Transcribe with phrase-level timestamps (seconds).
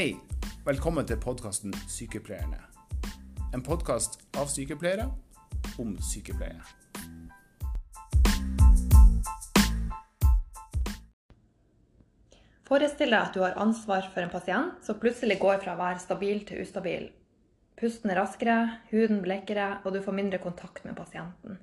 [0.00, 0.14] Hei,
[0.64, 2.56] velkommen til podkasten Sykepleierne.
[3.52, 5.10] En podkast av sykepleiere
[5.82, 6.56] om sykepleie.
[12.64, 16.00] Forestill deg at du har ansvar for en pasient som plutselig går fra å være
[16.00, 17.10] stabil til ustabil.
[17.76, 18.58] Pusten er raskere,
[18.96, 21.60] huden blekkere, og du får mindre kontakt med pasienten.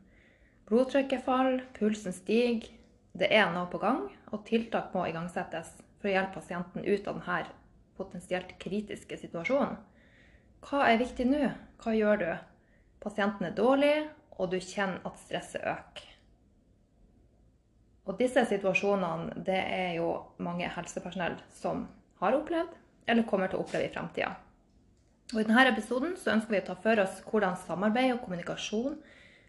[0.69, 2.69] Blodtrykket faller, pulsen stiger.
[3.17, 7.17] Det er noe på gang, og tiltak må igangsettes for å hjelpe pasienten ut av
[7.17, 7.47] denne
[7.97, 9.77] potensielt kritiske situasjonen.
[10.67, 11.49] Hva er viktig nå?
[11.83, 12.29] Hva gjør du?
[13.03, 13.95] Pasienten er dårlig,
[14.37, 16.13] og du kjenner at stresset øker.
[18.07, 21.87] Og disse situasjonene det er jo mange helsepersonell som
[22.21, 22.73] har opplevd,
[23.07, 24.33] eller kommer til å oppleve i framtida.
[25.35, 28.95] I denne episoden så ønsker vi å ta for oss hvordan samarbeid og kommunikasjon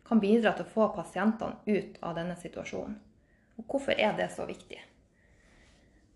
[0.09, 2.97] kan bidra til å få pasientene ut av denne situasjonen.
[3.59, 4.81] Og hvorfor er det så viktig?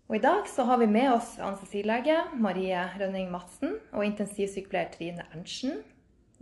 [0.09, 5.23] Og I dag så har vi med oss anestesilege Marie Rønning Madsen og intensivsykepleier Trine
[5.31, 5.79] Ernstsen.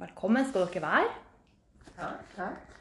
[0.02, 1.12] Velkommen skal dere være.
[1.96, 2.78] Takk, takk.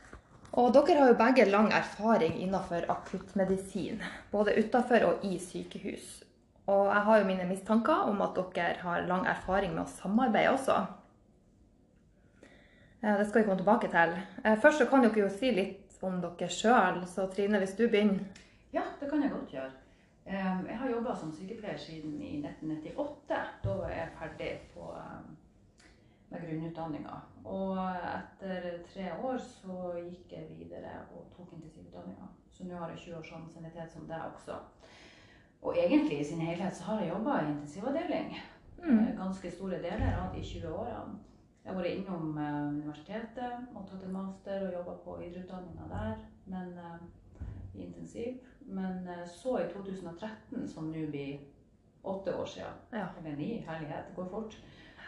[0.58, 4.00] Og dere har jo begge lang erfaring innenfor akuttmedisin,
[4.32, 6.08] både utenfor og i sykehus.
[6.70, 10.54] Og jeg har jo mine mistanker om at dere har lang erfaring med å samarbeide
[10.56, 10.78] også.
[13.02, 14.16] Eh, Det skal vi komme tilbake til.
[14.44, 17.04] Eh, Først så kan dere jo si litt om dere sjøl.
[17.06, 18.24] Så Trine, hvis du begynner.
[18.72, 19.70] Ja, det kan jeg godt gjøre.
[20.26, 23.38] Jeg har jobba som sykepleier siden i 1998.
[23.64, 24.90] Da var jeg ferdig på,
[26.30, 27.16] med grunnutdanninga.
[27.44, 32.28] Og etter tre år så gikk jeg videre og tok intensivutdanninga.
[32.50, 34.58] Så nå har jeg 20 års ansiennitet som deg også.
[35.62, 38.36] Og egentlig i sin helhet så har jeg jobba i intensivavdeling.
[38.84, 39.16] mm.
[39.16, 41.18] Ganske store deler av de 20 årene.
[41.64, 46.22] Jeg har vært innom eh, universitetet og tatt en master og jobba på videreutdanninga der.
[46.46, 47.02] Men eh,
[47.74, 48.38] i intensiv.
[48.70, 51.40] Men eh, så i 2013, som nå blir
[52.02, 53.06] åtte år siden, Ja.
[53.18, 54.56] eller ni, herlighet, det går fort,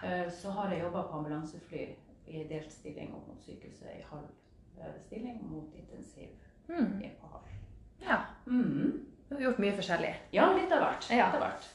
[0.05, 1.85] eh, så har jeg jobba på ambulansefly
[2.27, 4.27] i delt stilling opp mot sykehuset i halv
[4.81, 6.29] eh, stilling mot intensiv
[6.69, 7.03] Mm.
[7.03, 7.49] i- på halv.
[8.01, 8.17] Ja.
[8.47, 9.07] Mm.
[9.29, 10.15] Du har gjort mye forskjellig.
[10.33, 11.11] Ja, litt av hvert.
[11.11, 11.27] Ja.
[11.27, 11.69] Litt av hvert.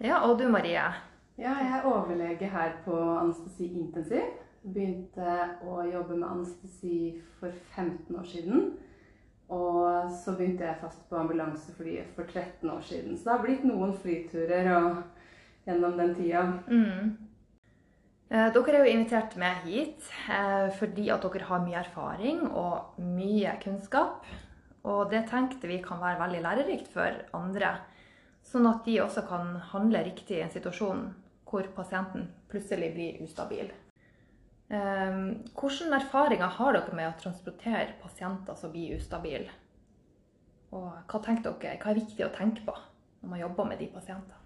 [0.00, 0.92] Ja, Og du Marie.
[1.38, 4.22] Ja, jeg er overlege her på anestesi intensiv.
[4.64, 8.78] Begynte å jobbe med anestesi for 15 år siden.
[9.50, 13.16] Og så begynte jeg fast på ambulanseflyet for 13 år siden.
[13.16, 14.68] Så det har blitt noen flyturer
[15.66, 16.44] gjennom den tida.
[16.70, 17.16] Mm.
[18.30, 23.00] Eh, Dere er jo invitert med hit eh, fordi at dere har mye erfaring og
[23.02, 24.22] mye kunnskap.
[24.86, 27.74] Og det tenkte vi kan være veldig lærerikt for andre,
[28.46, 31.02] sånn at de også kan handle riktig i en situasjon
[31.50, 33.68] hvor pasienten plutselig blir ustabil.
[34.70, 35.16] Eh,
[35.60, 39.50] Hvilke erfaringer har dere med å transportere pasienter som blir ustabile?
[40.70, 42.76] Og hva tenker dere, hva er viktig å tenke på
[43.20, 44.36] når man jobber med de pasientene?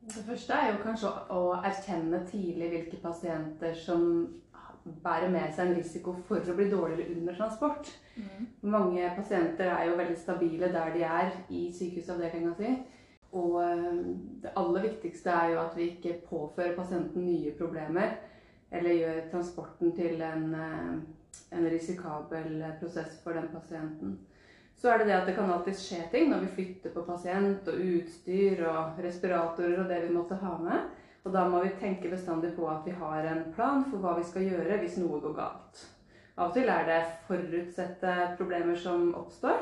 [0.00, 4.06] Det første er jo kanskje å, erkjenne tidlig hvilke pasienter som
[5.04, 7.90] bærer med seg en risiko for å bli dårligere under transport.
[8.62, 12.72] Mange pasienter er jo veldig stabile der de er i sykehusavdelinga si.
[13.36, 14.00] Og eh,
[14.42, 18.16] det aller viktigste er jo at vi ikke påfører pasienten nye problemer.
[18.70, 24.18] Eller gjør transporten til en, eh, en risikabel prosess for den pasienten.
[24.80, 27.66] Så er det det at det kan alltid skje ting når vi flytter på pasient
[27.68, 30.86] og utstyr og respiratorer og det vi måtte ha med.
[31.24, 34.24] Og da må vi tenke bestandig på at vi har en plan for hva vi
[34.24, 35.82] skal gjøre hvis noe går galt.
[36.38, 39.60] Av og til er det forutsette problemer som oppstår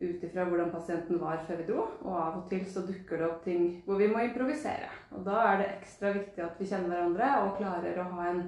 [0.00, 1.86] ut ifra hvordan pasienten var før vi dro.
[2.02, 4.90] Og av og til så dukker det opp ting hvor vi må improvisere.
[5.12, 8.44] Og da er det ekstra viktig at vi kjenner hverandre og klarer å ha en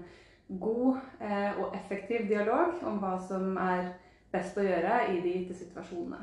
[0.49, 3.95] god eh, og effektiv dialog om hva som er
[4.35, 6.21] best å gjøre i de gitte situasjonene.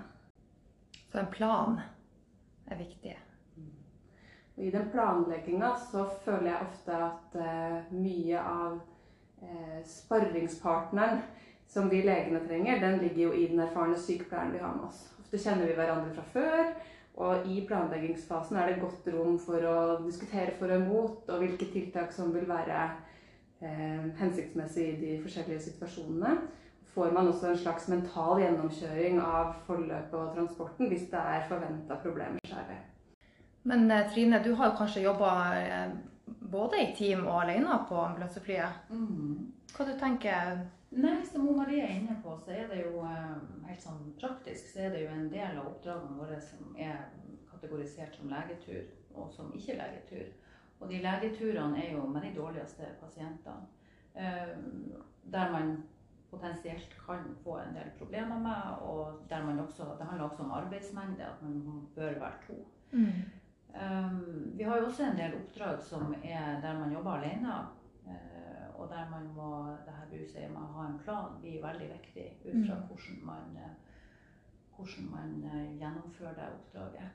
[1.11, 1.79] Så en plan
[2.67, 3.17] er viktig.
[4.57, 8.79] Og I den planlegginga så føler jeg ofte at eh, mye av
[9.41, 11.23] eh, sparringspartneren
[11.71, 15.05] som vi legene trenger, den ligger jo i den erfarne sykepleieren vi har med oss.
[15.31, 16.71] Ofte kjenner vi hverandre fra før,
[17.23, 21.69] og i planleggingsfasen er det godt rom for å diskutere for og imot, og hvilke
[21.71, 22.81] tiltak som vil være
[23.63, 26.33] eh, hensiktsmessig i de forskjellige situasjonene.
[26.91, 31.95] Får man også en slags mental gjennomkjøring av forløpet og transporten hvis det er forventa
[32.03, 32.81] problemer særlig.
[33.71, 35.31] Men eh, Trine, du har kanskje jobba
[36.27, 38.91] både i team og alene på ambulanseflyet.
[38.91, 39.47] Mm.
[39.77, 43.35] Hva du tenker Nei, som hun Marie er inne på, så er det jo eh,
[43.69, 47.05] helt sånn praktisk så er det jo en del av oppdragene våre som er
[47.47, 50.27] kategorisert som legetur og som ikke legetur.
[50.81, 53.69] Og de legeturene er jo med de dårligste pasientene.
[54.15, 54.51] eh,
[55.23, 55.83] Der man
[56.31, 60.51] potensielt kan få en del problemer med, og der man også, det handler også om
[60.51, 62.65] arbeidsmengde, at man bør være to.
[62.91, 63.21] mm.
[63.71, 67.53] Um, vi har jo også en del oppdrag som er der man jobber alene.
[68.81, 69.49] Og der man må
[69.85, 72.87] det her sier med ha en plan blir veldig viktig ut fra Mm.
[72.87, 73.73] hvordan man, uh,
[74.75, 77.09] hvordan man uh, gjennomfører det oppdraget.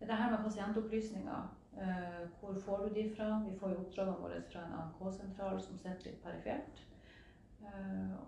[0.00, 1.42] Det her med pasientopplysninger,
[1.72, 3.28] uh, hvor får du de fra?
[3.48, 6.88] Vi får jo oppdragene våre fra en ANK-sentral som sitter litt perifert.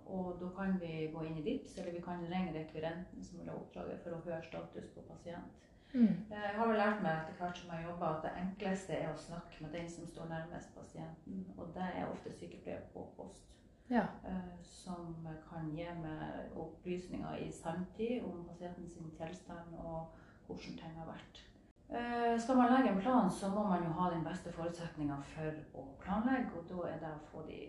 [0.06, 3.49] Og da kan vi gå inn i DIPS, eller vi kan ringe rekvirenten som vil
[3.50, 5.64] ha oppdraget for å høre status på pasient.
[5.94, 6.14] Mm.
[6.31, 9.12] Eh, Jeg har vel lært meg etter hvert som jeg jobber at det enkleste er
[9.12, 11.44] å snakke med den som står nærmest pasienten.
[11.58, 13.50] Og det er ofte sykepleier på post.
[13.91, 14.06] Ja.
[14.26, 20.14] eh, Som kan gi meg opplysninger i sanntid om pasienten sin tilstand og
[20.46, 21.43] hvordan ting har vært.
[21.91, 25.52] Eh, Skal man legge en plan, så må man jo ha den beste forutsetninga for
[25.75, 26.50] å planlegge.
[26.58, 27.61] Og da er det å få de,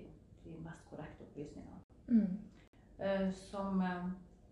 [0.45, 1.81] de mest korrekte opplysningene.
[2.07, 3.31] Mm.
[3.31, 3.81] Som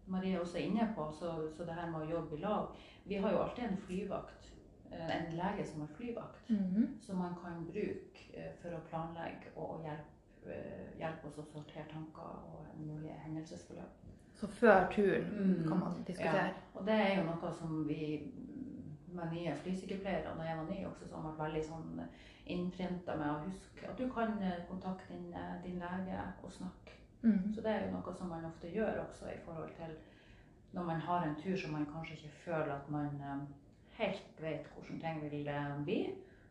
[0.07, 2.67] Marie også er inne på, så, så det her med å jobbe i lag
[3.05, 4.49] Vi har jo alltid en flyvakt,
[4.91, 6.97] eh, en lege som er flyvakt, Mhm.
[7.01, 11.85] som man kan bruke eh, for å planlegge og hjelpe, eh, hjelpe oss å sortere
[11.91, 13.99] tanker og mulige hendelsesforløp.
[14.33, 15.67] Så før turen Mm.
[15.67, 16.45] kan man diskutere.
[16.45, 18.31] Ja, og det er jo noe som vi
[19.07, 22.07] med nye flysykepleiere, og da jeg var ny også, som ble veldig sånn
[22.47, 24.33] innprinta med å huske at du kan
[24.69, 25.33] kontakte din,
[25.63, 26.91] din lege og snakke.
[27.23, 27.53] Mm.
[27.55, 29.95] Så det er jo noe som man ofte gjør også i forhold til
[30.73, 33.43] når man har en tur som man kanskje ikke føler at man eh,
[33.99, 35.99] helt vet hvordan ting vil eh, bli.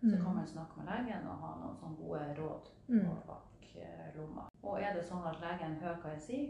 [0.02, 3.04] Så kan man snakke med legen og ha noen sånne gode råd Mm.
[3.26, 4.48] bak eh, lomma.
[4.62, 6.48] Og er det sånn at legen hører hva jeg sier,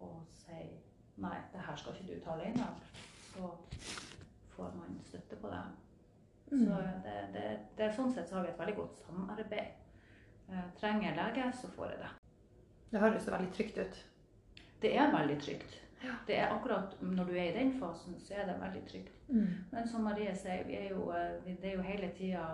[0.00, 0.68] og sier
[1.16, 2.68] nei, det her skal ikke du ta alene,
[3.34, 3.50] så
[4.54, 5.64] får man støtte på det.
[6.52, 6.64] Mm.
[6.66, 9.74] Så det, det, det, sånn sett så har vi et veldig godt samarbeid.
[10.78, 12.12] Trenger lege, så får jeg det.
[12.90, 13.98] Det høres veldig trygt ut.
[14.82, 15.74] Det er veldig trygt.
[16.04, 16.12] Ja.
[16.26, 19.16] Det er akkurat når du er i den fasen, så er det veldig trygt.
[19.28, 19.48] Mm.
[19.72, 22.44] Men som Marie sier, vi er jo, eh, det er jo hele tida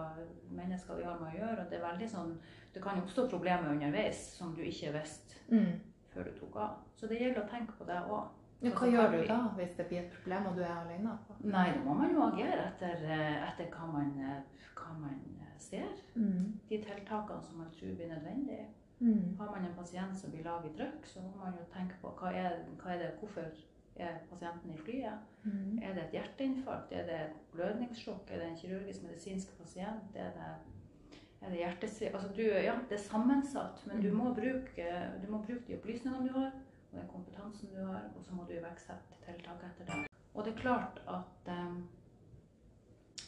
[0.50, 1.58] mennesker vi har med å gjøre.
[1.66, 2.38] Og det er veldig sånn
[2.74, 5.78] Det kan jo oppstå problemer underveis som du ikke visste Mm.
[6.14, 6.70] før du tok av.
[6.96, 8.24] Så det gjelder å tenke på det òg.
[8.62, 11.18] Ja, hva gjør du da hvis det blir et problem og du er alene?
[11.28, 11.34] På?
[11.44, 14.42] Nei, da må man jo agere etter, eh, etter hva man, eh,
[14.74, 15.20] hva man
[15.58, 15.86] ser.
[16.16, 16.58] Mm.
[16.68, 18.66] De tiltakene som man tror blir nødvendige.
[19.00, 19.36] Mm.
[19.38, 22.12] Har man en pasient som blir lav i trykk, så må man jo tenke på
[22.18, 23.48] hva er, hva er det, hvorfor
[23.96, 25.18] er pasienten i flyet.
[25.44, 25.78] Mm.
[25.82, 26.92] Er det et hjerteinfarkt?
[26.92, 28.30] Er det et blødningssjokk?
[28.30, 30.14] Er det en kirurgisk medisinsk pasient?
[30.14, 32.14] Er det, er det hjertesvikt?
[32.14, 34.88] Altså du, ja, det er sammensatt, men du må, bruke,
[35.22, 36.50] du må bruke de opplysningene du har,
[36.92, 40.08] og den kompetansen du har, og så må du iverksette tiltak etter det.
[40.34, 41.84] Og det er klart at um,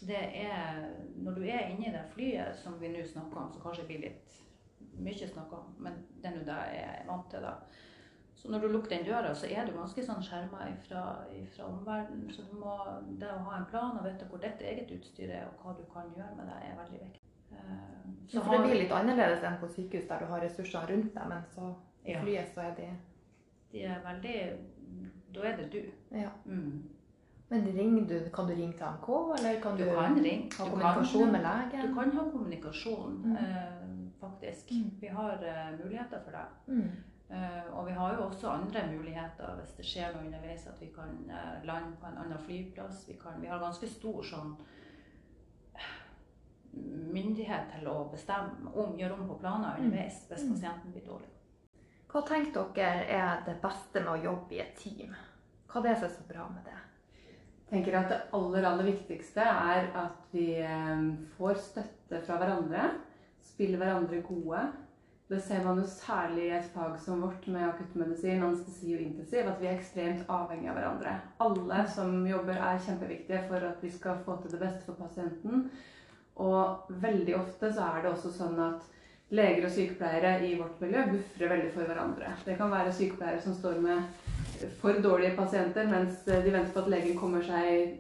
[0.06, 3.86] det er Når du er inni det flyet som vi nå snakker om, som kanskje
[3.86, 4.34] blir litt
[4.98, 7.54] mye snakka om, men det er nå det jeg er vant til, da.
[8.37, 11.02] Så når du lukker den døra, så er du ganske sånn skjerma fra,
[11.66, 12.31] omverdenen.
[12.31, 12.75] Så du må,
[13.19, 15.84] det å ha en plan og vite hvor ditt eget utstyr er, og hva du
[15.93, 17.22] kan gjøre med det, er veldig viktig.
[17.52, 21.14] Eh, Så for det blir litt annerledes enn på sykehus der du har ressurser rundt
[21.14, 22.88] deg, men så i flyet så er de
[23.72, 24.37] De er veldig
[25.34, 25.81] Da er det du.
[26.16, 26.31] Ja.
[26.44, 26.82] Mm.
[27.48, 29.08] Men ringer du, kan du ringe til AMK,
[29.38, 30.50] eller kan Du du, kan ringe.
[30.58, 31.88] ha Du kommunikasjon kan, med legen?
[31.88, 33.37] Du kan ha kommunikasjon, Mm.
[34.31, 34.70] Faktisk.
[34.70, 34.90] Mm.
[35.00, 36.46] Vi har uh, muligheter for det.
[36.67, 36.88] Mm.
[37.31, 40.93] Uh, og vi har jo også andre muligheter hvis det skjer noe underveis, at vi
[40.94, 43.05] kan uh, lande på en annen flyplass.
[43.08, 44.55] Vi, kan, vi har ganske stor sånn
[47.17, 50.53] myndighet til å bestemme om, gjøre om på planer underveis hvis Mm.
[50.53, 51.31] pasienten blir dårlig.
[52.12, 55.15] Hva tenker dere er det beste med å jobbe i et team?
[55.67, 56.77] Hva er det som er så bra med det?
[57.67, 60.62] Jeg tenker at Det aller aller viktigste er at vi
[61.36, 62.91] får støtte fra hverandre.
[63.46, 64.65] Spiller hverandre gode.
[65.26, 69.48] Det ser man jo særlig i et fag som vårt med akuttmedisin, anestesi og intensiv,
[69.50, 71.15] at vi er ekstremt avhengige av hverandre.
[71.43, 75.67] Alle som jobber er kjempeviktige for at vi skal få til det beste for pasienten.
[76.36, 78.86] Og veldig ofte så er det også sånn at
[79.34, 82.31] leger og sykepleiere i vårt miljø buffrer veldig for hverandre.
[82.46, 84.05] Det kan være sykepleiere som står med
[84.81, 87.98] for dårlige pasienter mens de venter på at legen kommer seg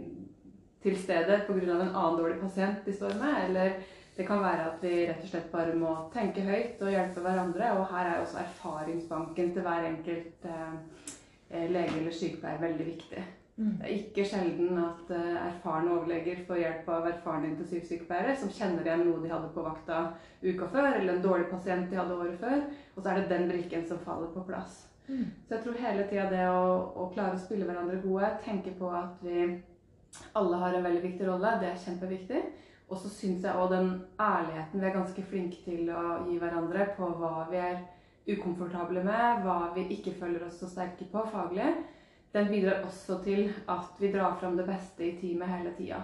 [0.86, 1.58] til stedet pga.
[1.58, 3.34] en annen dårlig pasient de står med.
[3.48, 3.80] Eller
[4.16, 7.72] det kan være at vi rett og slett bare må tenke høyt og hjelpe hverandre.
[7.76, 13.24] Og her er også erfaringsbanken til hver enkelt eh, lege eller sykepleier veldig viktig.
[13.56, 13.76] Mm.
[13.80, 18.84] Det er ikke sjelden at eh, erfarne overleger får hjelp av erfarne intensivsykepleiere som kjenner
[18.84, 20.00] igjen noe de hadde på vakta
[20.42, 22.66] uka før, eller en dårlig pasient de hadde året før.
[22.96, 24.82] Og så er det den brikken som faller på plass.
[25.08, 25.28] Mm.
[25.46, 26.68] Så jeg tror hele tida det å,
[27.04, 29.48] å klare å spille hverandre gode, tenke på at vi
[30.36, 32.42] alle har en veldig viktig rolle, det er kjempeviktig.
[32.86, 33.88] Og så syns jeg òg den
[34.22, 37.80] ærligheten vi er ganske flinke til å gi hverandre på hva vi er
[38.30, 41.66] ukomfortable med, hva vi ikke føler oss så sterke på faglig,
[42.34, 46.02] den bidrar også til at vi drar fram det beste i teamet hele tida.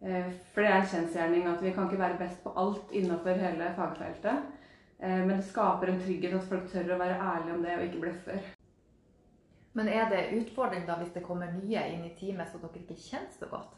[0.00, 3.40] Eh, for det er en kjensgjerning at vi kan ikke være best på alt innenfor
[3.40, 4.46] hele fagfeltet.
[5.00, 7.84] Eh, men det skaper en trygghet at folk tør å være ærlige om det og
[7.88, 8.48] ikke bløffer.
[9.72, 12.98] Men er det utfordring da hvis det kommer nye inn i teamet som dere ikke
[13.00, 13.76] kjenner så godt?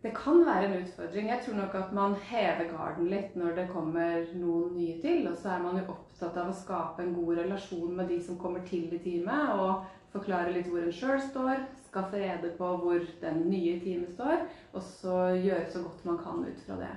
[0.00, 1.28] Det kan være en utfordring.
[1.28, 5.26] Jeg tror nok at man hever garden litt når det kommer noen nye til.
[5.28, 8.38] Og så er man jo opptatt av å skape en god relasjon med de som
[8.40, 9.52] kommer til i teamet.
[9.60, 11.66] Og forklare litt hvor en sjøl står.
[11.90, 14.46] Skaffe rede på hvor den nye teamet står.
[14.72, 16.92] Og så gjøre så godt man kan ut fra det.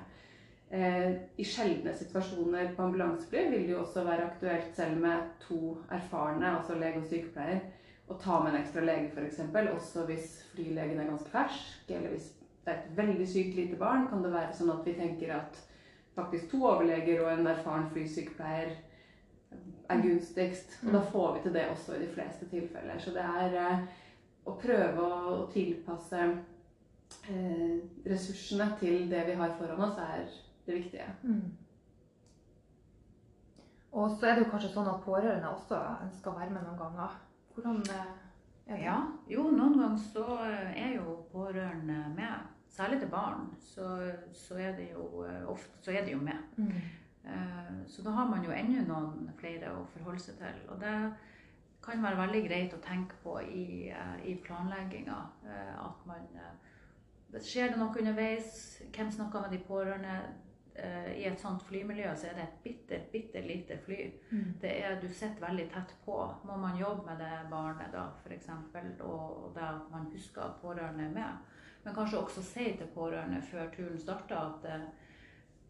[0.74, 5.76] Eh, I sjeldne situasjoner på ambulansefly vil det jo også være aktuelt selv med to
[5.94, 7.60] erfarne, altså lege og sykepleier,
[8.10, 9.44] å ta med en ekstra lege f.eks.
[9.76, 12.32] Også hvis flylegen er ganske fersk, eller hvis
[12.64, 15.60] det er et veldig sykt lite barn, kan det være sånn at vi tenker at
[16.16, 18.76] faktisk to overleger og en erfaren flysykepleier
[19.90, 20.80] er gunstigst.
[20.86, 21.10] Og da mm.
[21.12, 23.00] får vi til det også i de fleste tilfeller.
[23.00, 23.84] Så det er eh,
[24.46, 27.76] å prøve å tilpasse eh,
[28.08, 30.26] ressursene til det vi har foran oss, er
[30.68, 31.10] det viktige.
[31.24, 31.52] Mm.
[33.94, 35.78] Og så er det jo kanskje sånn at pårørende også
[36.08, 37.20] ønsker å være med noen ganger.
[37.54, 38.12] Hvordan eh,
[38.66, 38.84] er det?
[38.88, 38.98] Ja,
[39.30, 44.90] jo, noen ganger så er jo pårørende med særlig til barn, så, så, er det
[44.92, 46.40] jo eh, ofte så er det jo med.
[46.58, 46.74] Mm.
[47.24, 50.58] Uh, så da har man jo enda noen flere å forholde seg til.
[50.74, 50.96] Og det
[51.84, 55.20] kan være veldig greit å tenke på i, uh, i planlegginga.
[55.84, 56.30] At man
[57.34, 58.58] Skjer det noe underveis?
[58.94, 60.18] Hvem snakker med de pårørende?
[60.74, 63.98] I et sånt flymiljø så er det et bitte, bitte lite fly.
[64.30, 64.52] Mm.
[64.62, 66.18] Det er, du sitter veldig tett på.
[66.46, 68.50] Må man jobbe med det barnet, da, f.eks.,
[69.02, 71.53] og, og at man husker at pårørende er med
[71.84, 74.86] men kanskje også si til pårørende før turen starter at eh,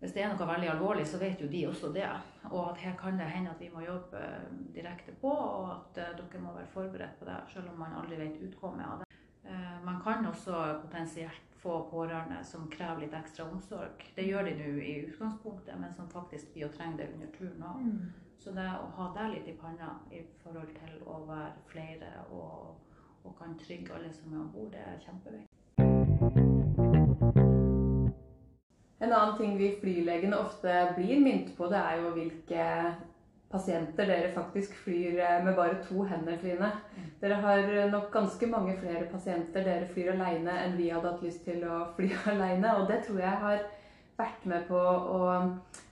[0.04, 2.10] hvis det er noe veldig alvorlig, så vet jo de også det.
[2.50, 6.00] Og at her kan det hende at vi må jobbe eh, direkte på, og at
[6.04, 9.08] eh, dere må være forberedt på det, selv om man aldri vet utkommet av det.
[9.48, 14.04] Eh, man kan også potensielt få pårørende som krever litt ekstra omsorg.
[14.18, 17.64] Det gjør de nå i utgangspunktet, men som faktisk blir å trenge det under turen
[17.70, 17.88] òg.
[17.88, 18.12] Mm.
[18.44, 22.76] Så det å ha det litt i panna i forhold til å være flere og,
[23.24, 25.53] og kan trygge alle som er om bord, det er kjempeviktig.
[29.04, 32.68] En annen ting vi flylegene ofte blir minnet på, det er jo hvilke
[33.54, 36.72] pasienter dere faktisk flyr eh, med bare to hender, Trine.
[37.22, 41.44] Dere har nok ganske mange flere pasienter dere flyr alene enn vi hadde hatt lyst
[41.46, 42.78] til å fly alene.
[42.80, 43.66] Og det tror jeg har
[44.18, 45.20] vært med på å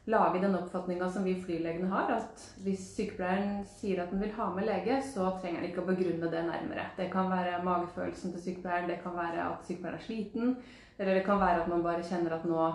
[0.09, 2.09] lage den oppfatninga som vi flylegene har.
[2.15, 5.89] At hvis sykepleieren sier at den vil ha med lege, så trenger han ikke å
[5.91, 6.87] begrunne det nærmere.
[6.97, 10.57] Det kan være magefølelsen til sykepleieren, det kan være at sykepleieren er sliten,
[10.97, 12.65] eller det kan være at man bare kjenner at nå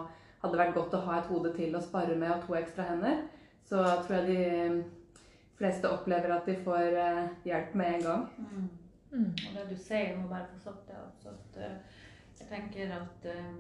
[0.47, 3.23] hadde vært godt å ha et hode til å spare med og to ekstra hender.
[3.67, 4.83] Så tror jeg de
[5.59, 8.27] fleste opplever at de får eh, hjelp med en gang.
[8.39, 8.67] Mm.
[9.13, 9.31] Mm.
[9.33, 10.99] Og det du sier, må bare få sagt det.
[11.01, 12.05] Altså at, uh,
[12.41, 13.59] jeg tenker at um,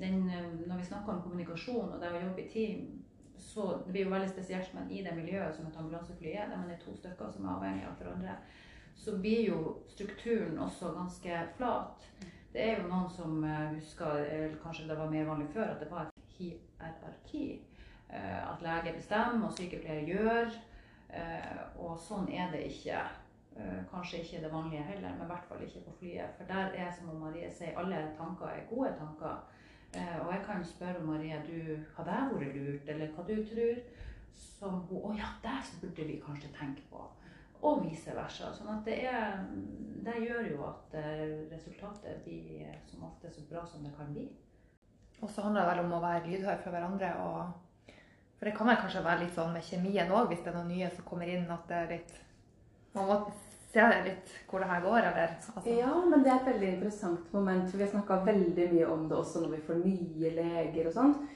[0.00, 0.30] den,
[0.66, 2.86] når vi snakker om kommunikasjon og det å jobbe i team,
[3.40, 6.60] så det blir jo veldig spesielt, men i det miljøet som et ambulansefly er, der
[6.60, 8.36] man er to stykker som er avhengig av hverandre,
[8.96, 9.58] så blir jo
[9.92, 12.06] strukturen også ganske flat.
[12.56, 15.82] Det er jo noen som eh, husker, eller kanskje det var mer vanlig før, at
[15.82, 17.42] det var et hierarki.
[18.08, 20.56] Eh, at lege bestemmer, og sykepleier gjør.
[21.12, 23.04] Eh, og sånn er det ikke.
[23.90, 26.32] Kanskje ikke det vanlige heller, men i hvert fall ikke på flyet.
[26.36, 29.38] For der er, som Marie sier, alle tanker er gode tanker.
[29.96, 31.54] Og jeg kan spørre Marie du,
[31.96, 33.80] hva det vært lurt, eller hva du tror.
[34.36, 37.00] Som hun Å ja, det burde vi kanskje tenke på
[37.62, 38.50] og vice versa.
[38.54, 39.38] Sånn at det, er,
[40.06, 44.26] det gjør jo at eh, resultatet blir som ofte så bra som det kan bli.
[45.22, 47.10] Og så handler det vel om å være lydhør for hverandre.
[47.24, 47.94] Og,
[48.36, 50.72] for det kan vel kanskje være litt sånn med kjemien òg, hvis det er noen
[50.74, 52.22] nye som kommer inn, at det er litt
[52.96, 53.16] Man må
[53.72, 55.32] se litt hvor det her går, eller?
[55.36, 55.64] Altså.
[55.68, 57.66] Ja, men det er et veldig interessant moment.
[57.68, 60.94] For vi har snakka veldig mye om det også når vi får nye leger og
[60.94, 61.26] sånt.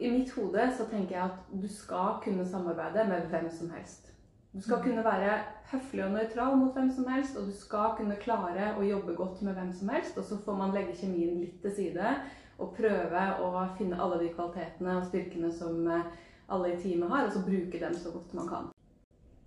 [0.00, 4.09] I mitt hode så tenker jeg at du skal kunne samarbeide med hvem som helst.
[4.52, 5.36] Du skal kunne være
[5.70, 9.44] høflig og nøytral mot hvem som helst, og du skal kunne klare å jobbe godt
[9.46, 10.18] med hvem som helst.
[10.18, 12.16] Og så får man legge kjemien litt til side
[12.60, 16.10] og prøve å finne alle de kvalitetene og styrkene som eh,
[16.50, 18.68] alle i teamet har, og så bruke dem så godt man kan.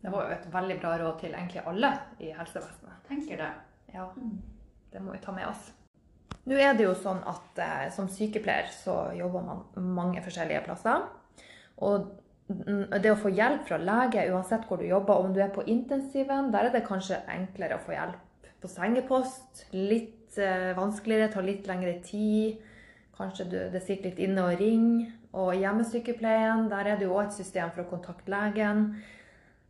[0.04, 1.92] Det var jo et veldig bra råd til egentlig alle
[2.24, 3.04] i helsevesenet.
[3.08, 3.52] Tenker det.
[3.94, 4.08] Ja,
[4.92, 5.70] det må vi ta med oss.
[6.48, 11.06] Nå er det jo sånn at eh, som sykepleier så jobber man mange forskjellige plasser.
[11.84, 12.08] Og
[12.48, 16.52] det å få hjelp fra lege uansett hvor du jobber, om du er på intensiven,
[16.52, 19.66] der er det kanskje enklere å få hjelp på sengepost.
[19.76, 22.62] Litt eh, vanskeligere, tar litt lengre tid.
[23.18, 25.12] Kanskje du, det sitter litt inne og ringer.
[25.34, 28.86] Og i hjemmesykepleien der er det jo òg et system for å kontakte legen.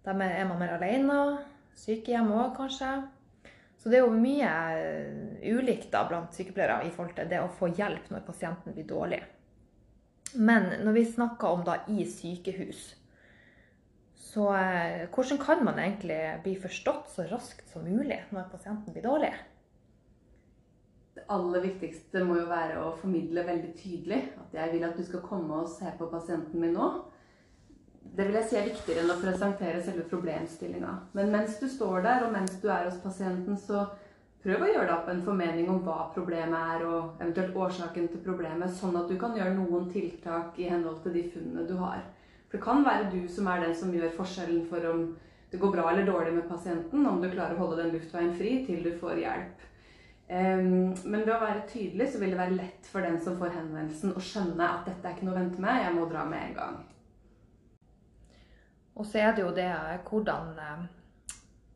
[0.03, 1.19] Der er man mer alene.
[1.79, 2.91] Sykehjem òg, kanskje.
[3.79, 4.49] Så det er jo mye
[5.57, 9.19] ulikt da blant sykepleiere i forhold til det å få hjelp når pasienten blir dårlig.
[10.35, 12.83] Men når vi snakker om da i sykehus,
[14.33, 19.05] så eh, hvordan kan man egentlig bli forstått så raskt som mulig når pasienten blir
[19.05, 19.33] dårlig?
[21.13, 25.03] Det aller viktigste må jo være å formidle veldig tydelig at jeg vil at du
[25.05, 26.87] skal komme og se på pasienten min nå.
[28.13, 30.95] Det vil jeg si er viktigere enn å presentere selve problemstillinga.
[31.17, 33.85] Men mens du står der, og mens du er hos pasienten, så
[34.43, 38.23] prøv å gjøre deg opp en formening om hva problemet er, og eventuelt årsaken til
[38.25, 42.03] problemet, sånn at du kan gjøre noen tiltak i henhold til de funnene du har.
[42.47, 45.05] For det kan være du som er den som gjør forskjellen for om
[45.53, 48.55] det går bra eller dårlig med pasienten, om du klarer å holde den luftveien fri
[48.65, 49.67] til du får hjelp.
[50.29, 54.15] Men ved å være tydelig så vil det være lett for den som får henvendelsen,
[54.17, 56.57] å skjønne at dette er ikke noe å vente med, jeg må dra med en
[56.57, 56.79] gang.
[58.97, 59.69] Og så er det jo det
[60.09, 60.83] hvordan eh,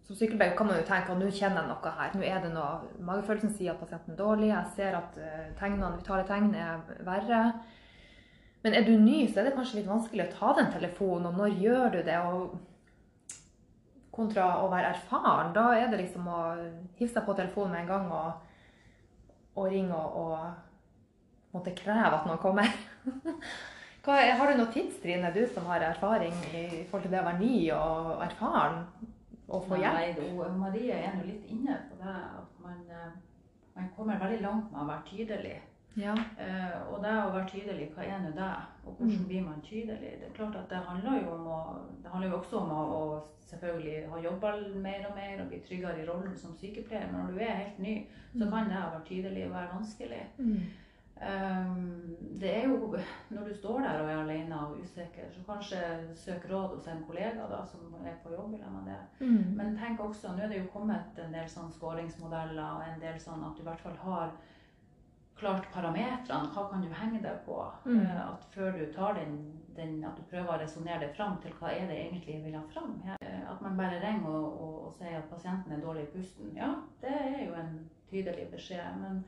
[0.07, 2.13] Som sykepleier kan man jo tenke at nå kjenner jeg noe her.
[2.15, 4.53] Nå er det noe Magefølelsen sier at pasienten er dårlig.
[4.53, 7.41] Jeg ser at eh, tegnene, vitale tegn er verre.
[8.63, 11.27] Men er du ny, så er det kanskje litt vanskelig å ta den telefonen.
[11.27, 12.21] Og når gjør du det?
[12.23, 12.55] Og
[14.15, 16.39] kontra å være erfaren, da er det liksom å
[16.97, 22.25] hive seg på telefonen med en gang og, og ringe og, og måtte kreve at
[22.25, 22.71] noen kommer.
[24.07, 27.43] Hva, har du noen tidstrinn, du som har erfaring i forhold til det å være
[27.43, 28.81] ny og erfaren
[29.47, 30.19] og få hjelp?
[30.19, 33.15] Nei, Marie er nå litt inne på det at man, eh,
[33.75, 35.57] man, kommer veldig langt med å være tydelig.
[35.97, 36.13] Ja.
[36.13, 38.51] Uh, og det å være tydelig, hva er nå det?
[38.83, 39.29] Og hvordan mm.
[39.31, 40.11] blir man tydelig?
[40.19, 41.61] Det er klart at det handler jo, om å,
[42.03, 44.51] det handler jo også om å, å selvfølgelig ha jobba
[44.83, 47.09] mer og mer og bli tryggere i rollen som sykepleier.
[47.09, 47.95] Men når du er helt ny,
[48.35, 48.51] så mm.
[48.51, 50.21] kan det å være tydelig være vanskelig.
[50.37, 50.59] Mm.
[51.21, 52.91] Um, det er jo
[53.29, 55.79] når du står der og er alene og usikker, så kanskje
[56.15, 58.53] søk råd hos en kollega da, som er på jobb.
[58.53, 59.25] Eller med det.
[59.25, 59.55] Mm.
[59.57, 63.17] Men tenk også, nå er det jo kommet en del sånn skåringsmodeller og en del
[63.21, 64.36] sånn at du i hvert fall har
[65.38, 66.51] klart parametrene.
[66.53, 67.58] Hva kan du henge deg på?
[67.86, 68.03] Mm.
[68.06, 69.36] Uh, at før du tar den,
[69.77, 72.58] den at du prøver å resonnere det fram til hva er det egentlig jeg vil
[72.58, 72.95] ha fram.
[73.06, 76.53] Uh, at man bare ringer og, og, og, sier at pasienten er dårlig i pusten.
[76.58, 77.77] Ja, det er jo en
[78.12, 79.01] tydelig beskjed.
[79.01, 79.25] men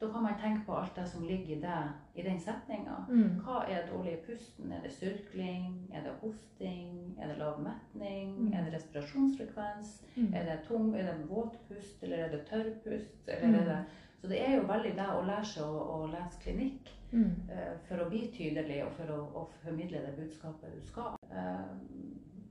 [0.00, 2.94] da kan man tenke på alt det som ligger i det, i den setninga.
[3.08, 3.40] Mm.
[3.44, 4.72] Hva er dårlig i pusten?
[4.72, 5.74] Er det surkling?
[5.92, 7.18] Er det hosting?
[7.20, 8.30] Er det lav metning?
[8.38, 8.52] Mm.
[8.52, 9.90] Er det respirasjonsfrekvens?
[10.16, 10.30] Mm.
[10.34, 10.94] Er det tung?
[10.96, 12.02] Er det våt pust?
[12.02, 13.28] Eller er det tørr pust?
[13.28, 13.98] Eller er det mm.
[14.20, 18.00] så det er jo veldig det å lære seg å, å lese klinikk uh, for
[18.00, 21.16] å bli tydelig og for å, å, formidle det budskapet du skal.
[21.28, 21.76] Uh,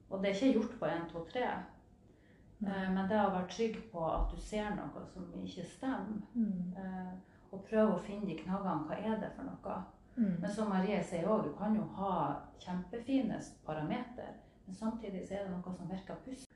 [0.10, 1.50] og det er ikke gjort på 1, 2, 3.
[2.62, 6.22] Uh, men det å være trygg på at du ser noe som ikke stemmer.
[6.38, 7.18] Mm
[7.52, 8.86] og prøve å finne de knaggene.
[8.90, 9.80] Hva er det for noe?
[10.20, 10.36] Mm.
[10.42, 12.14] Men som Marie sier òg, du kan jo ha
[12.60, 14.34] kjempefine parameter,
[14.66, 16.50] men samtidig så er det noe som virker pussig.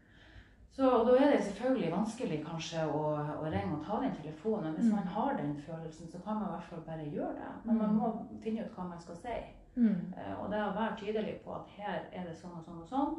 [0.73, 4.71] Så, og Da er det selvfølgelig vanskelig kanskje å, å, ringe og ta den telefonen.
[4.71, 4.95] Men hvis mm.
[4.95, 7.51] man har den følelsen, så kan man i hvert fall bare gjøre det.
[7.65, 7.99] Men man mm.
[7.99, 9.35] må finne ut hva man skal si.
[9.75, 9.99] Mm.
[10.17, 12.89] Uh, og det å være tydelig på at her er det sånn og sånn og
[12.89, 13.13] sånn,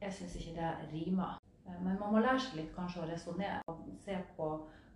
[0.00, 1.36] jeg syns ikke det rimer.
[1.66, 4.48] Uh, men man må lære seg litt kanskje å resonnere og se på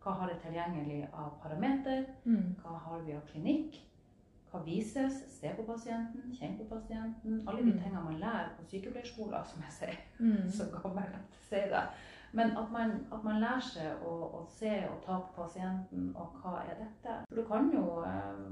[0.04, 2.04] hva har det tilgjengelig av parameter?
[2.24, 2.54] Mm.
[2.60, 3.78] Hva har vi av klinikk?
[4.50, 5.22] Hva vises?
[5.32, 7.38] Se på pasienten, kjenn på pasienten.
[7.48, 7.78] Alle de mm.
[7.78, 10.02] tingene man lærer på sykepleierskolen, som jeg sier.
[10.18, 10.50] Mm.
[10.56, 11.86] Så gammel at jeg sier det.
[12.34, 16.34] Men at man, at man, lærer seg å, å, se og ta på pasienten, og
[16.42, 17.14] hva er dette?
[17.30, 18.42] For du kan jo, eh,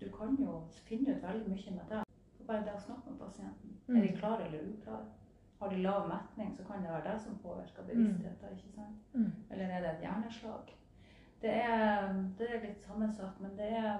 [0.00, 2.04] du kan jo finne ut veldig mye med det.
[2.46, 3.74] Bare det å snakke med pasienten.
[3.88, 3.98] Mm.
[3.98, 5.10] Er de klare eller uklare?
[5.58, 8.56] Har de lav metning, så kan det være det som påvirker bevisstheten.
[8.56, 9.12] ikke sant?
[9.12, 9.30] Mm.
[9.50, 10.72] Eller er det et hjerneslag?
[11.44, 12.04] Det er,
[12.38, 13.98] det er, litt sammensatt, men det er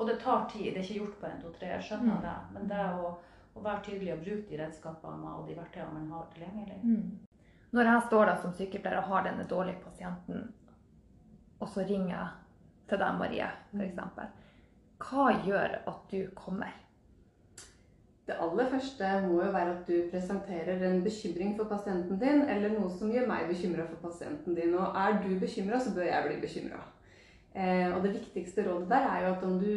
[0.00, 0.70] Og det tar tid.
[0.72, 1.66] Det er ikke gjort på en, to, tre.
[1.74, 2.22] Jeg skjønner mm.
[2.24, 2.36] det.
[2.54, 3.10] Men det å,
[3.52, 6.78] å, være tydelig og bruke de redskapene og de verktøyene man har tilgjengelig.
[6.80, 7.50] Mm.
[7.76, 10.46] Når jeg står da som sykepleier og har denne dårlige pasienten,
[11.60, 12.30] og så ringer jeg
[12.88, 14.00] til deg, Marie, f.eks.
[14.00, 14.40] Mm.
[15.04, 16.72] Hva gjør at du kommer?
[18.30, 22.76] Det aller første må jo være at du presenterer en bekymring for pasienten din, eller
[22.76, 24.76] noe som gjør meg bekymra for pasienten din.
[24.78, 26.78] Og er du bekymra, så bør jeg bli bekymra.
[27.54, 29.72] Eh, og det viktigste rådet der er jo at om du,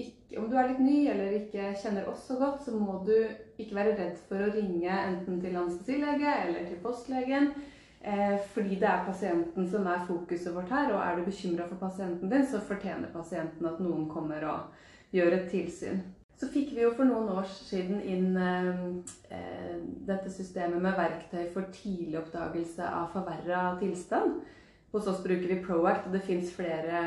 [0.00, 3.12] ikke, om du er litt ny eller ikke kjenner oss så godt, så må du
[3.60, 7.52] ikke være redd for å ringe enten til anestesilege eller til postlegen.
[8.00, 10.94] Eh, fordi det er pasienten som er fokuset vårt her.
[10.94, 15.42] Og er du bekymra for pasienten din, så fortjener pasienten at noen kommer og gjør
[15.42, 16.06] et tilsyn.
[16.38, 18.68] Så fikk vi jo for noen år siden inn eh,
[19.34, 24.38] eh, dette systemet med verktøy for tidlig oppdagelse av forverra tilstand.
[24.94, 27.00] Hos oss bruker vi Proact, og det fins flere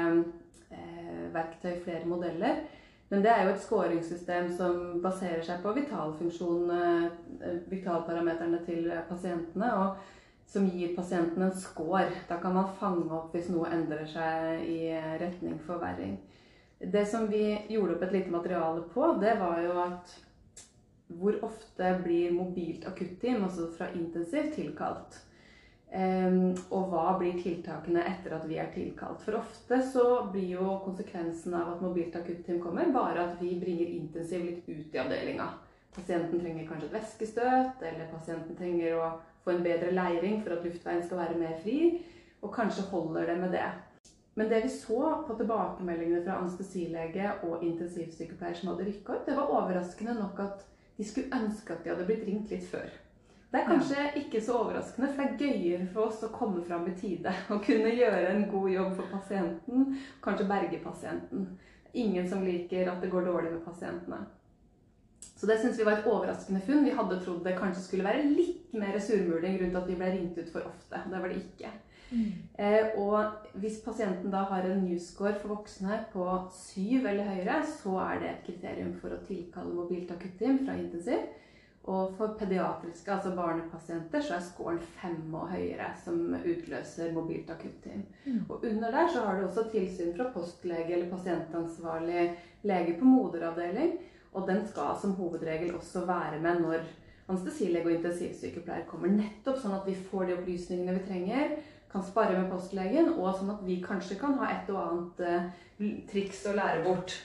[0.68, 2.66] eh, verktøy, flere modeller.
[3.12, 9.72] Men det er jo et skåringssystem som baserer seg på eh, vitalparameterne til pasientene.
[9.80, 12.10] Og som gir pasienten en score.
[12.28, 14.92] Da kan man fange opp hvis noe endrer seg i
[15.22, 16.18] retning forverring.
[16.84, 20.14] Det som vi gjorde opp et lite materiale på, det var jo at
[21.20, 25.20] hvor ofte blir mobilt akutteam, altså fra intensiv, tilkalt?
[25.92, 29.20] Um, og hva blir tiltakene etter at vi er tilkalt?
[29.26, 33.92] For ofte så blir jo konsekvensen av at mobilt akutteam kommer, bare at vi bringer
[33.92, 35.50] intensiv litt ut i avdelinga.
[35.92, 39.12] Pasienten trenger kanskje et væskestøt, eller pasienten trenger å
[39.44, 41.80] få en bedre leiring for at luftveien skal være mer fri,
[42.42, 43.68] og kanskje holder det med det.
[44.34, 49.36] Men det vi så på tilbakemeldingene fra anestesilege og intensivsykepleier som hadde rykka ut, det
[49.36, 50.68] var overraskende nok at
[50.98, 52.88] de skulle ønske at de hadde blitt ringt litt før.
[53.52, 56.86] Det er kanskje ikke så overraskende, for det er gøyere for oss å komme fram
[56.88, 61.50] i tide og kunne gjøre en god jobb for pasienten, kanskje berge pasienten.
[61.92, 64.22] Ingen som liker at det går dårlig med pasientene.
[65.36, 66.86] Så det syns vi var et overraskende funn.
[66.86, 70.38] Vi hadde trodd det kanskje skulle være litt mer surmuling rundt at vi ble ringt
[70.38, 71.02] ut for ofte.
[71.12, 71.72] Det var det ikke.
[72.12, 72.32] Mm.
[72.60, 77.96] Eh, og hvis pasienten da har en newscore for voksne på syv eller høyere, så
[78.06, 81.30] er det et kriterium for å tilkalle mobilt akutteam fra intensiv.
[81.90, 88.04] Og for pediatriske, altså barnepasienter, så er scoren fem og høyere, som utløser mobilt akutteam.
[88.26, 88.44] Mm.
[88.50, 92.28] Og under der så har du også tilsyn fra postlege eller pasientansvarlig
[92.70, 93.96] lege på moderavdeling.
[94.34, 96.86] Og den skal som hovedregel også være med når
[97.32, 99.12] anestesilege og intensivsykepleier kommer.
[99.16, 101.56] Nettopp sånn at vi får de opplysningene vi trenger,
[101.92, 105.98] kan spare med postlegen, og sånn at vi kanskje kan ha et og annet uh,
[106.12, 107.16] triks å lære bort,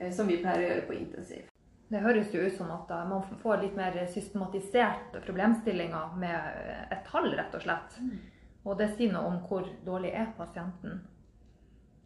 [0.00, 1.46] uh, som vi pleier å gjøre på intensiv.
[1.90, 7.06] Det høres jo ut som at uh, man får litt mer systematiserte problemstillinger med et
[7.08, 8.00] tall, rett og slett.
[8.02, 8.18] Mm.
[8.66, 11.00] Og det sier noe om hvor dårlig er pasienten.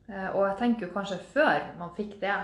[0.07, 2.35] Og jeg tenker jo kanskje før man fikk det,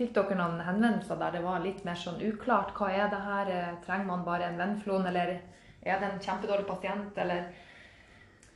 [0.00, 2.70] Fikk dere noen henvendelser der det var litt mer sånn uklart?
[2.72, 3.50] Hva er det her?
[3.84, 7.50] Trenger man bare en vennflon, eller er det en kjempedårlig pasient, eller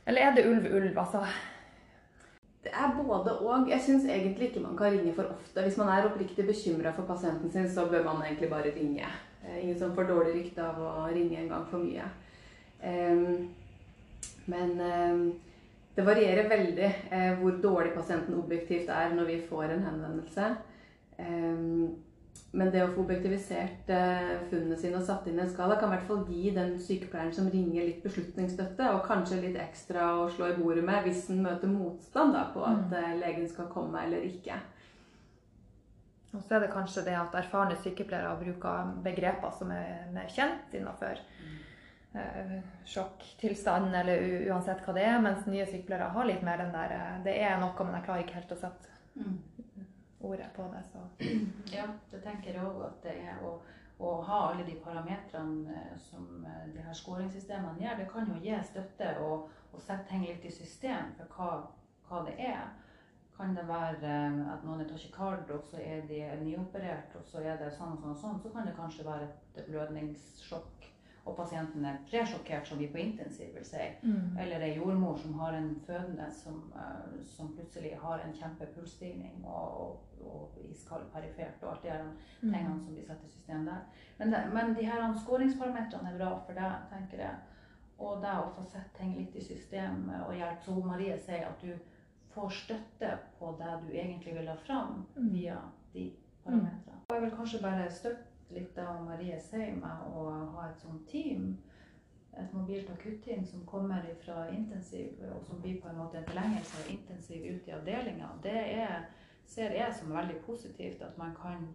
[0.07, 1.21] eller er det ulv-ulv, altså?
[2.63, 3.69] Det er både og.
[3.69, 5.61] Jeg syns egentlig ikke man kan ringe for ofte.
[5.61, 9.05] Hvis man er oppriktig bekymra for pasienten sin, så bør man egentlig bare ringe.
[9.61, 12.07] Ingen som får dårlig rykte av å ringe en gang for mye.
[14.45, 14.71] Men
[15.95, 20.49] det varierer veldig eh, hvor dårlig pasienten objektivt er når vi får en henvendelse.
[22.55, 25.89] Men det å få objektivisert eh, funnene sine og satt inn i en skala kan
[25.91, 30.29] i hvert fall gi den sykepleieren som ringer, litt beslutningsstøtte, og kanskje litt ekstra å
[30.31, 32.95] slå i bordet med hvis den møter motstand da, på at mm.
[33.01, 34.61] Eh, legen skal komme eller ikke.
[36.35, 40.71] Og så er det kanskje det at erfarne sykepleiere bruker begreper som er mer kjent
[40.79, 41.53] innenfor mm.
[42.23, 42.55] eh,
[42.87, 47.13] sjokktilstand eller uansett hva det er, mens nye sykepleiere har litt mer den der eh,
[47.27, 49.37] Det er noe, men jeg klarer ikke helt å sette mm
[50.25, 50.83] ordet på det.
[50.91, 51.03] Så.
[51.77, 53.55] Ja, det tenker jeg òg at det er å,
[53.99, 58.01] å, ha alle de parametrene eh, som eh, de her skåringssystemene gjør.
[58.01, 61.51] Det kan jo gi støtte og, og sette ting litt i system for hva,
[62.09, 62.65] hva, det er.
[63.35, 67.43] Kan det være eh, at noen er tachykard, og så er de nyoperert, og så
[67.43, 70.91] er det sånn og sånn, og sånn, så kan det kanskje være et blødningssjokk
[71.25, 73.85] og pasienten er presjokkert, som vi på intensiv vil si.
[74.03, 74.37] Mm.
[74.41, 79.79] Eller ei jordmor som har en fødende som, uh, som plutselig har en kjempepulsstigning og,
[79.81, 82.51] og, og iskald perifert og alt her mm.
[82.51, 83.81] tingene som blir satt i system der.
[84.19, 87.41] Men, det, men de her skåringsparametrene er bra for deg, tenker jeg.
[87.97, 90.61] Og det å få sett ting litt i system og hjelpe.
[90.67, 91.73] Så Marie sier at du
[92.35, 95.33] får støtte på det du egentlig vil ha fram mm.
[95.33, 95.57] via
[95.95, 96.09] de
[96.45, 97.01] parametrene.
[97.09, 101.55] Og jeg vil kanskje bare støtte litt av Marie sier å ha et sånt team,
[102.35, 106.83] et mobilt akutteam som kommer fra intensiv, og som blir på en måte en forlengelse
[106.83, 109.05] av intensiv ut i avdelinga, det er,
[109.47, 111.01] ser jeg som veldig positivt.
[111.05, 111.69] At man kan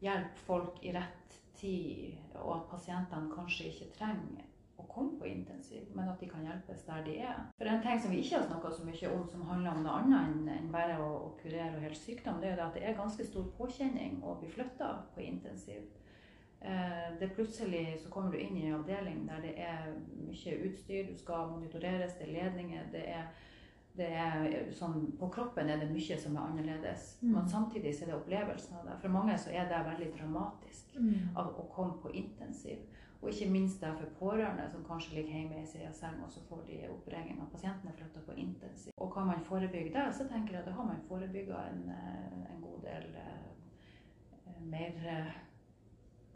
[0.00, 4.46] hjelpe folk i rett tid, og at pasientene kanskje ikke trenger
[4.78, 7.38] å komme på intensiv, men at de kan hjelpes der de er.
[7.58, 9.96] For En ting som vi ikke har snakka så mye om, som handler om noe
[10.00, 13.26] annet enn bare å, å kurere og helt sykdom, det er at det er ganske
[13.26, 15.88] stor påkjenning å bli flytta på intensiv.
[16.60, 19.92] Eh, det plutselig så kommer du inn i en avdeling der det er
[20.26, 23.28] mye utstyr, du skal monitoreres, det er ledninger, det er,
[23.98, 27.16] det er sånn, På kroppen er det mye som er annerledes.
[27.22, 27.32] Mm.
[27.36, 28.98] Men samtidig så er det opplevelsen av det.
[29.02, 31.36] For mange så er det veldig dramatisk mm.
[31.38, 32.82] av å komme på intensiv.
[33.18, 36.42] Og ikke minst det for pårørende som kanskje ligger hjemme i sin seng, og så
[36.46, 38.92] får de oppregning av pasienten er flytta på intensiv.
[38.96, 42.38] Og kan man forebygge det, så tenker jeg at da har man forebygga en, eh,
[42.52, 43.10] en, god del
[44.70, 44.94] mer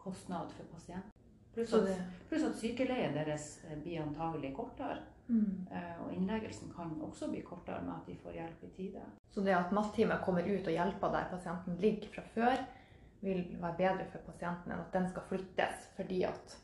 [0.02, 1.10] kostnad for pasienten.
[1.52, 1.88] Pluss at,
[2.28, 5.02] plus at sykeleien deres eh, blir antagelig kortere.
[5.28, 5.66] Mm.
[5.70, 9.04] Eh, og innleggelsen kan også bli kortere med at de får hjelp i tide.
[9.30, 12.64] Så det at natteamet kommer ut og hjelper der pasienten ligger fra før,
[13.22, 16.56] vil være bedre for pasienten enn at den skal flyttes fordi at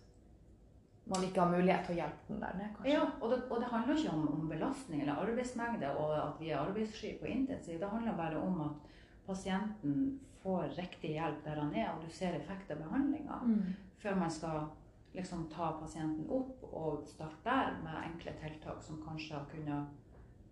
[1.08, 2.92] man ikke har mulighet til å hjelpe den der nede, kanskje.
[2.92, 6.50] Ja, og det, og det handler ikke om, om belastning eller arbeidsmengde og at vi
[6.50, 7.78] er arbeidssky på intensiv.
[7.80, 8.90] Det handler bare om at
[9.28, 13.40] pasienten får riktig hjelp der han er, og du ser effekt av behandlinga.
[13.44, 13.74] Mm.
[13.98, 14.68] Før man skal
[15.16, 19.88] liksom ta pasienten opp og starte der med enkle tiltak som kanskje har kunnet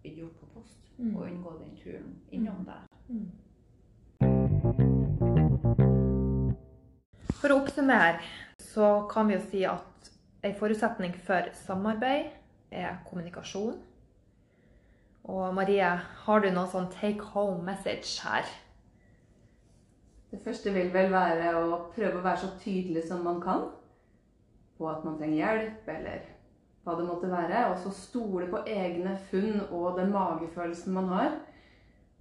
[0.03, 0.79] blitt gjort på post.
[0.99, 1.17] Mm.
[1.17, 2.87] Og unngå den turen innom der.
[3.09, 3.31] Mm.
[7.37, 8.23] For å oppsummere
[8.63, 10.11] så kan vi jo si at
[10.47, 12.33] en forutsetning for samarbeid
[12.71, 13.77] er kommunikasjon.
[15.27, 15.89] Og Marie,
[16.27, 18.47] har du noen sånn take home message her?
[20.31, 23.69] Det første vil vel være å prøve å være så tydelig som man kan
[24.77, 26.25] på at man trenger hjelp, eller
[26.85, 27.63] hva det måtte være.
[27.71, 31.39] Og så stole på egne funn og den magefølelsen man har.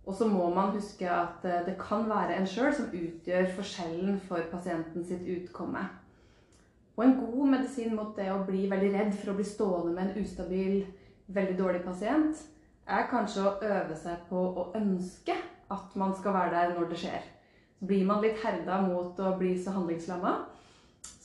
[0.05, 4.19] Og så må man huske at eh, det kan være en sjøl som utgjør forskjellen
[4.27, 5.81] for pasienten sitt utkomme.
[6.95, 10.05] Og en god medisin mot det å bli veldig redd for å bli stående med
[10.11, 10.83] en ustabil,
[11.27, 12.45] veldig dårlig pasient,
[12.85, 15.35] er kanskje å øve seg på å ønske
[15.73, 17.34] at man skal være der når det skjer.
[17.79, 20.35] Så blir man litt herda mot å bli så handlingslamma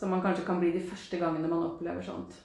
[0.01, 2.39] som man kanskje kan bli de første gangene man opplever sånt.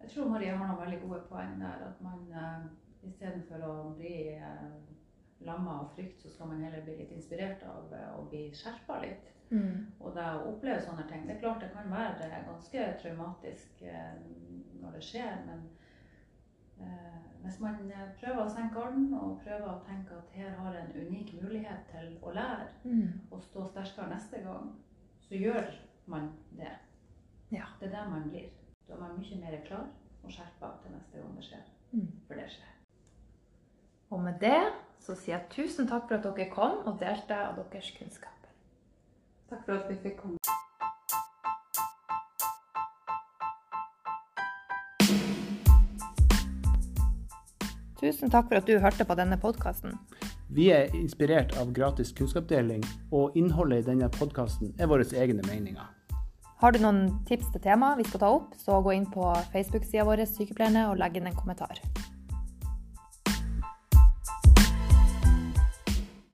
[0.00, 1.84] Jeg tror Marie har noen veldig gode poeng der.
[1.86, 2.66] At man uh,
[3.06, 4.74] istedenfor å bli uh,
[5.46, 8.98] lamma av frykt, så skal man heller bli litt inspirert av uh, å bli skjerpa
[9.06, 9.30] litt.
[9.54, 9.86] Mm.
[10.00, 13.82] Og det å oppleve sånne ting Det er klart det kan være ganske traumatisk
[14.80, 15.66] når det skjer, men
[17.44, 17.76] hvis man
[18.20, 21.86] prøver å senke orden og prøver å tenke at her har jeg en unik mulighet
[21.90, 23.20] til å lære Mm.
[23.30, 24.70] og stå sterkere neste gang,
[25.20, 25.70] så gjør
[26.06, 26.72] man det.
[27.52, 27.64] Ja.
[27.80, 28.48] Det er der man blir.
[28.88, 29.86] Da er man mye mer klar
[30.24, 31.64] og skjerpa til neste gang det skjer.
[31.92, 32.08] Mm.
[32.26, 32.72] For det skjer.
[34.10, 37.56] Og med det så sier jeg tusen takk for at dere kom og delte av
[37.72, 38.30] deres kunnskap.
[39.50, 40.43] Takk for at vi fikk komme.
[48.04, 49.94] Tusen takk for at du hørte på denne podkasten.
[50.52, 52.82] Vi er inspirert av gratis kunnskapsdeling,
[53.16, 55.86] og innholdet i denne podkasten er våre egne meninger.
[56.60, 60.04] Har du noen tips til tema vi skal ta opp, så gå inn på Facebook-sida
[60.04, 61.80] vår Sykepleierne og legg inn en kommentar.